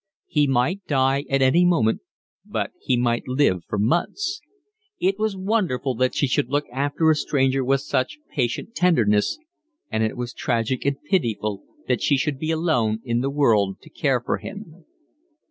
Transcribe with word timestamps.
He 0.25 0.47
might 0.47 0.83
die 0.87 1.25
at 1.29 1.43
any 1.43 1.63
moment, 1.63 2.01
but 2.43 2.71
he 2.81 2.97
might 2.97 3.27
live 3.27 3.61
for 3.67 3.77
months. 3.77 4.41
It 4.99 5.19
was 5.19 5.37
wonderful 5.37 5.93
that 5.93 6.15
she 6.15 6.25
should 6.25 6.49
look 6.49 6.65
after 6.73 7.11
a 7.11 7.15
stranger 7.15 7.63
with 7.63 7.81
such 7.81 8.17
patient 8.31 8.73
tenderness, 8.73 9.37
and 9.91 10.01
it 10.03 10.17
was 10.17 10.33
tragic 10.33 10.85
and 10.87 10.97
pitiful 11.03 11.61
that 11.87 12.01
she 12.01 12.17
should 12.17 12.39
be 12.39 12.49
alone 12.49 13.01
in 13.05 13.21
the 13.21 13.29
world 13.29 13.79
to 13.83 13.91
care 13.91 14.19
for 14.19 14.39
him. 14.39 14.85